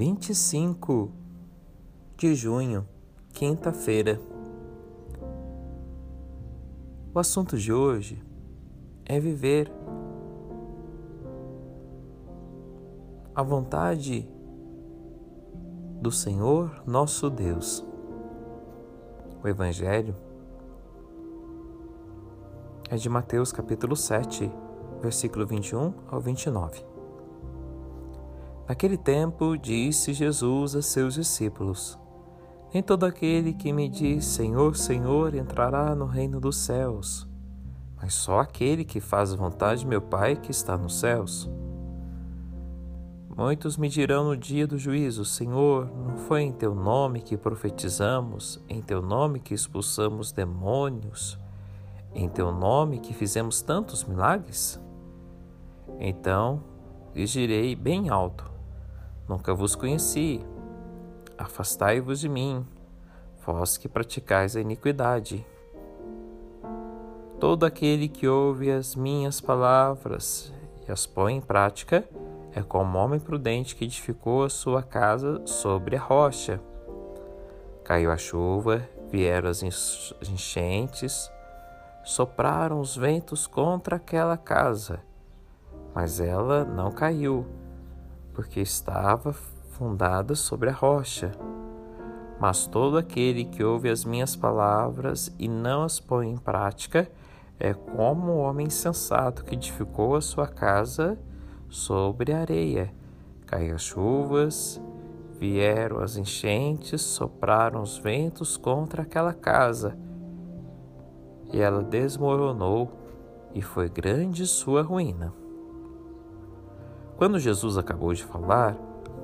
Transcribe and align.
25 0.00 1.12
de 2.16 2.34
junho, 2.34 2.88
quinta-feira. 3.34 4.18
O 7.12 7.18
assunto 7.18 7.58
de 7.58 7.70
hoje 7.70 8.18
é 9.04 9.20
viver 9.20 9.70
a 13.34 13.42
vontade 13.42 14.26
do 16.00 16.10
Senhor 16.10 16.82
nosso 16.86 17.28
Deus. 17.28 17.86
O 19.44 19.48
Evangelho 19.48 20.16
é 22.88 22.96
de 22.96 23.10
Mateus 23.10 23.52
capítulo 23.52 23.94
7, 23.94 24.50
versículo 25.02 25.46
21 25.46 25.92
ao 26.10 26.22
29. 26.22 26.89
Naquele 28.70 28.96
tempo, 28.96 29.58
disse 29.58 30.12
Jesus 30.12 30.76
a 30.76 30.80
seus 30.80 31.14
discípulos: 31.14 31.98
Nem 32.72 32.80
todo 32.80 33.04
aquele 33.04 33.52
que 33.52 33.72
me 33.72 33.88
diz 33.88 34.24
Senhor, 34.24 34.76
Senhor 34.76 35.34
entrará 35.34 35.92
no 35.92 36.06
reino 36.06 36.38
dos 36.38 36.56
céus, 36.56 37.26
mas 37.96 38.14
só 38.14 38.38
aquele 38.38 38.84
que 38.84 39.00
faz 39.00 39.32
a 39.32 39.36
vontade 39.36 39.80
de 39.80 39.88
meu 39.88 40.00
Pai 40.00 40.36
que 40.36 40.52
está 40.52 40.78
nos 40.78 41.00
céus. 41.00 41.50
Muitos 43.36 43.76
me 43.76 43.88
dirão 43.88 44.22
no 44.22 44.36
dia 44.36 44.68
do 44.68 44.78
juízo: 44.78 45.24
Senhor, 45.24 45.90
não 46.06 46.16
foi 46.16 46.42
em 46.42 46.52
teu 46.52 46.72
nome 46.72 47.22
que 47.22 47.36
profetizamos, 47.36 48.62
em 48.68 48.80
teu 48.80 49.02
nome 49.02 49.40
que 49.40 49.52
expulsamos 49.52 50.30
demônios, 50.30 51.36
em 52.14 52.28
teu 52.28 52.52
nome 52.52 53.00
que 53.00 53.12
fizemos 53.12 53.62
tantos 53.62 54.04
milagres? 54.04 54.80
Então 55.98 56.62
lhes 57.12 57.30
direi 57.30 57.74
bem 57.74 58.08
alto: 58.08 58.49
Nunca 59.30 59.54
vos 59.54 59.76
conheci. 59.76 60.44
Afastai-vos 61.38 62.18
de 62.18 62.28
mim, 62.28 62.66
vós 63.46 63.76
que 63.76 63.88
praticais 63.88 64.56
a 64.56 64.60
iniquidade. 64.60 65.46
Todo 67.38 67.64
aquele 67.64 68.08
que 68.08 68.26
ouve 68.26 68.72
as 68.72 68.96
minhas 68.96 69.40
palavras 69.40 70.52
e 70.84 70.90
as 70.90 71.06
põe 71.06 71.36
em 71.36 71.40
prática 71.40 72.04
é 72.52 72.60
como 72.60 72.98
homem 72.98 73.20
prudente 73.20 73.76
que 73.76 73.84
edificou 73.84 74.42
a 74.42 74.50
sua 74.50 74.82
casa 74.82 75.40
sobre 75.46 75.94
a 75.94 76.00
rocha. 76.00 76.60
Caiu 77.84 78.10
a 78.10 78.16
chuva, 78.16 78.82
vieram 79.12 79.48
as 79.48 79.62
enchentes, 79.62 81.30
sopraram 82.02 82.80
os 82.80 82.96
ventos 82.96 83.46
contra 83.46 83.94
aquela 83.94 84.36
casa, 84.36 84.98
mas 85.94 86.18
ela 86.18 86.64
não 86.64 86.90
caiu 86.90 87.46
porque 88.40 88.60
estava 88.60 89.34
fundada 89.34 90.34
sobre 90.34 90.70
a 90.70 90.72
rocha. 90.72 91.30
Mas 92.40 92.66
todo 92.66 92.96
aquele 92.96 93.44
que 93.44 93.62
ouve 93.62 93.90
as 93.90 94.02
minhas 94.02 94.34
palavras 94.34 95.30
e 95.38 95.46
não 95.46 95.82
as 95.82 96.00
põe 96.00 96.30
em 96.30 96.38
prática 96.38 97.06
é 97.58 97.74
como 97.74 98.32
o 98.32 98.38
homem 98.38 98.68
insensato 98.68 99.44
que 99.44 99.56
edificou 99.56 100.16
a 100.16 100.22
sua 100.22 100.46
casa 100.46 101.18
sobre 101.68 102.32
a 102.32 102.40
areia. 102.40 102.90
Caiu 103.44 103.74
as 103.74 103.82
chuvas, 103.82 104.80
vieram 105.38 105.98
as 106.00 106.16
enchentes, 106.16 107.02
sopraram 107.02 107.82
os 107.82 107.98
ventos 107.98 108.56
contra 108.56 109.02
aquela 109.02 109.34
casa, 109.34 109.98
e 111.52 111.60
ela 111.60 111.82
desmoronou, 111.82 112.90
e 113.54 113.60
foi 113.60 113.90
grande 113.90 114.46
sua 114.46 114.80
ruína. 114.80 115.30
Quando 117.20 117.38
Jesus 117.38 117.76
acabou 117.76 118.14
de 118.14 118.24
falar, 118.24 118.74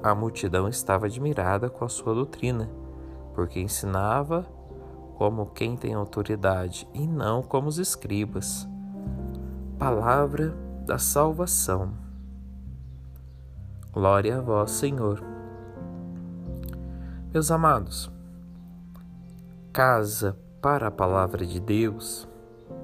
a 0.02 0.14
multidão 0.14 0.68
estava 0.68 1.06
admirada 1.06 1.70
com 1.70 1.82
a 1.82 1.88
sua 1.88 2.12
doutrina, 2.12 2.70
porque 3.34 3.58
ensinava 3.58 4.46
como 5.14 5.46
quem 5.46 5.78
tem 5.78 5.94
autoridade 5.94 6.86
e 6.92 7.06
não 7.06 7.42
como 7.42 7.68
os 7.68 7.78
escribas. 7.78 8.68
Palavra 9.78 10.54
da 10.84 10.98
salvação. 10.98 11.94
Glória 13.90 14.36
a 14.36 14.40
vós, 14.42 14.72
Senhor. 14.72 15.24
Meus 17.32 17.50
amados, 17.50 18.12
casa 19.72 20.38
para 20.60 20.88
a 20.88 20.90
palavra 20.90 21.46
de 21.46 21.58
Deus 21.58 22.28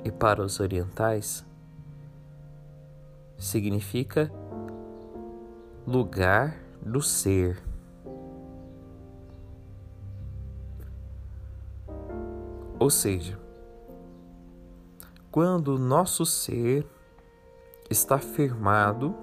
e 0.07 0.11
para 0.11 0.43
os 0.43 0.59
orientais 0.59 1.45
significa 3.37 4.33
lugar 5.87 6.57
do 6.81 7.01
ser. 7.01 7.63
Ou 12.79 12.91
seja, 12.91 13.39
quando 15.31 15.77
o 15.77 15.79
nosso 15.79 16.27
ser 16.27 16.87
está 17.89 18.19
firmado 18.19 19.15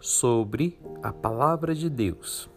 sobre 0.00 0.78
a 1.02 1.12
palavra 1.12 1.74
de 1.74 1.90
Deus, 1.90 2.48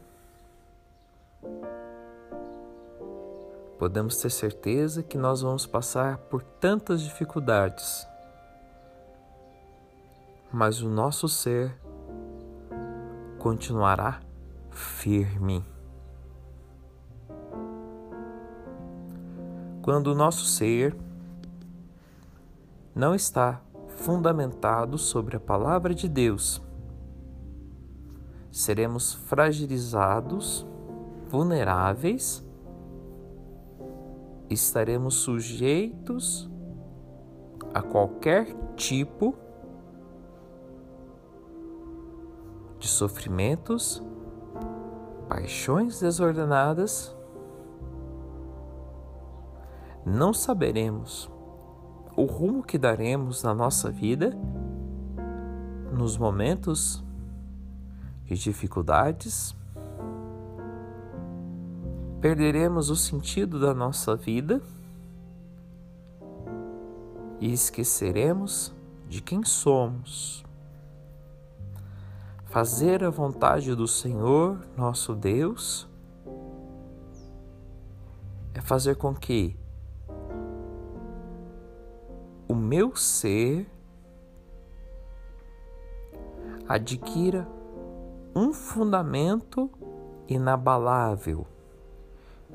podemos 3.78 4.18
ter 4.18 4.30
certeza 4.30 5.02
que 5.02 5.18
nós 5.18 5.42
vamos 5.42 5.66
passar 5.66 6.18
por 6.18 6.44
tantas 6.44 7.02
dificuldades 7.02 8.08
mas 10.52 10.82
o 10.82 10.90
nosso 10.90 11.28
ser 11.28 11.76
continuará 13.38 14.20
firme. 14.72 15.64
Quando 19.82 20.08
o 20.08 20.16
nosso 20.16 20.46
ser 20.46 20.96
não 22.94 23.16
está 23.16 23.62
fundamentado 23.88 24.98
sobre 24.98 25.38
a 25.38 25.40
palavra 25.40 25.94
de 25.94 26.10
Deus, 26.10 26.62
seremos 28.52 29.14
fragilizados, 29.14 30.68
vulneráveis, 31.30 32.44
estaremos 34.50 35.16
sujeitos 35.16 36.50
a 37.74 37.82
qualquer 37.82 38.48
tipo 38.76 39.36
de 42.88 42.94
sofrimentos, 42.94 44.02
paixões 45.28 46.00
desordenadas, 46.00 47.14
não 50.06 50.34
saberemos 50.34 51.30
o 52.16 52.24
rumo 52.24 52.64
que 52.64 52.78
daremos 52.78 53.44
na 53.44 53.54
nossa 53.54 53.92
vida 53.92 54.34
nos 55.92 56.18
momentos 56.18 57.04
de 58.24 58.36
dificuldades, 58.36 59.54
perderemos 62.22 62.90
o 62.90 62.96
sentido 62.96 63.60
da 63.60 63.74
nossa 63.74 64.16
vida 64.16 64.62
e 67.42 67.52
esqueceremos 67.52 68.74
de 69.10 69.22
quem 69.22 69.44
somos. 69.44 70.47
Fazer 72.48 73.04
a 73.04 73.10
vontade 73.10 73.76
do 73.76 73.88
Senhor, 73.88 74.58
nosso 74.76 75.14
Deus, 75.14 75.88
é 78.54 78.62
fazer 78.62 78.96
com 78.96 79.14
que 79.14 79.56
o 82.48 82.56
meu 82.56 82.96
ser 82.96 83.70
adquira 86.68 87.48
um 88.34 88.54
fundamento 88.54 89.70
inabalável. 90.28 91.46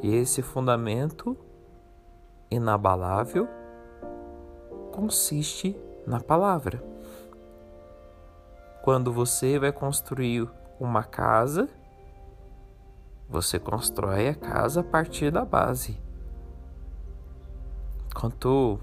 E 0.03 0.15
esse 0.15 0.41
fundamento 0.41 1.37
inabalável 2.51 3.47
consiste 4.91 5.77
na 6.07 6.19
palavra. 6.19 6.83
Quando 8.83 9.13
você 9.13 9.61
vai 9.61 9.71
construir 9.71 10.51
uma 10.81 11.05
casa, 11.05 11.69
você 13.29 13.57
constrói 13.57 14.29
a 14.29 14.35
casa 14.35 14.81
a 14.81 14.85
partir 14.85 15.31
da 15.31 15.45
base. 15.45 16.01
Quanto 18.13 18.81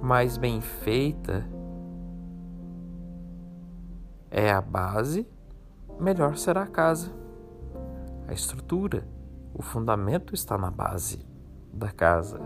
mais 0.00 0.38
bem 0.38 0.60
feita 0.60 1.44
é 4.30 4.52
a 4.52 4.60
base, 4.60 5.28
melhor 5.98 6.36
será 6.36 6.62
a 6.62 6.68
casa. 6.68 7.10
A 8.28 8.32
estrutura, 8.32 9.08
o 9.52 9.60
fundamento 9.60 10.34
está 10.34 10.56
na 10.56 10.70
base 10.70 11.26
da 11.72 11.90
casa. 11.90 12.40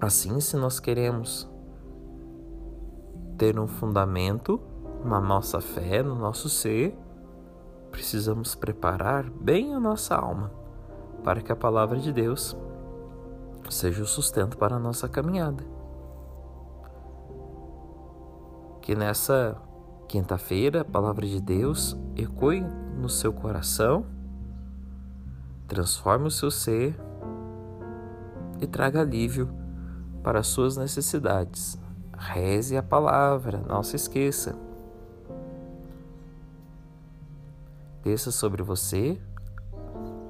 Assim, 0.00 0.40
se 0.40 0.56
nós 0.56 0.80
queremos 0.80 1.48
ter 3.36 3.58
um 3.58 3.66
fundamento 3.66 4.60
na 5.04 5.20
nossa 5.20 5.60
fé, 5.60 6.02
no 6.02 6.14
nosso 6.14 6.48
ser, 6.48 6.96
precisamos 7.90 8.54
preparar 8.54 9.28
bem 9.30 9.74
a 9.74 9.80
nossa 9.80 10.16
alma 10.16 10.50
para 11.22 11.40
que 11.40 11.52
a 11.52 11.56
palavra 11.56 11.98
de 11.98 12.12
Deus 12.12 12.56
seja 13.70 14.02
o 14.02 14.06
sustento 14.06 14.56
para 14.58 14.76
a 14.76 14.78
nossa 14.78 15.08
caminhada. 15.08 15.64
Que 18.82 18.94
nessa 18.94 19.56
quinta-feira 20.08 20.82
a 20.82 20.84
palavra 20.84 21.26
de 21.26 21.40
Deus 21.40 21.96
ecoe 22.16 22.60
no 22.60 23.08
seu 23.08 23.32
coração, 23.32 24.04
transforme 25.66 26.26
o 26.26 26.30
seu 26.30 26.50
ser 26.50 26.94
e 28.60 28.66
traga 28.66 29.00
alívio 29.00 29.48
para 30.22 30.40
as 30.40 30.46
suas 30.46 30.76
necessidades. 30.76 31.78
Reze 32.16 32.76
a 32.76 32.82
palavra, 32.82 33.62
não 33.68 33.82
se 33.82 33.96
esqueça. 33.96 34.56
Desça 38.02 38.30
sobre 38.30 38.62
você 38.62 39.20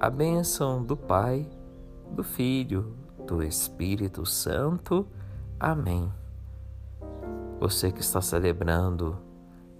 a 0.00 0.08
bênção 0.08 0.84
do 0.84 0.96
Pai, 0.96 1.48
do 2.10 2.22
Filho, 2.22 2.94
do 3.26 3.42
Espírito 3.42 4.24
Santo. 4.26 5.06
Amém. 5.58 6.12
Você 7.58 7.90
que 7.90 8.00
está 8.00 8.20
celebrando 8.20 9.18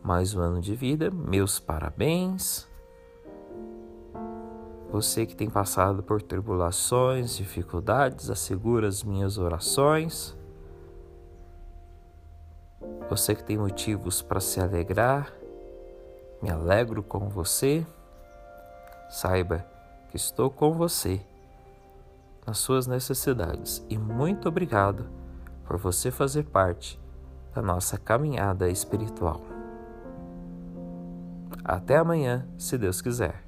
mais 0.02 0.34
um 0.34 0.40
ano 0.40 0.60
de 0.60 0.74
vida, 0.74 1.10
meus 1.10 1.60
parabéns. 1.60 2.66
Você 4.90 5.26
que 5.26 5.34
tem 5.34 5.50
passado 5.50 6.02
por 6.02 6.22
tribulações, 6.22 7.36
dificuldades, 7.36 8.30
assegura 8.30 8.86
as 8.86 9.02
minhas 9.02 9.38
orações. 9.38 10.36
Você 13.08 13.34
que 13.34 13.44
tem 13.44 13.58
motivos 13.58 14.22
para 14.22 14.40
se 14.40 14.60
alegrar, 14.60 15.32
me 16.42 16.50
alegro 16.50 17.02
com 17.02 17.28
você. 17.28 17.86
Saiba 19.10 19.64
que 20.10 20.16
estou 20.16 20.50
com 20.50 20.72
você 20.72 21.20
nas 22.46 22.58
suas 22.58 22.86
necessidades 22.86 23.84
e 23.88 23.96
muito 23.96 24.48
obrigado 24.48 25.06
por 25.64 25.76
você 25.76 26.10
fazer 26.10 26.44
parte 26.44 27.00
da 27.54 27.62
nossa 27.62 27.96
caminhada 27.96 28.68
espiritual. 28.68 29.40
Até 31.64 31.96
amanhã, 31.96 32.46
se 32.58 32.76
Deus 32.76 33.00
quiser. 33.00 33.42